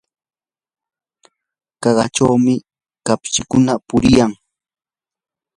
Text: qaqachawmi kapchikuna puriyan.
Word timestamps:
qaqachawmi 1.81 2.53
kapchikuna 3.05 3.73
puriyan. 3.87 4.31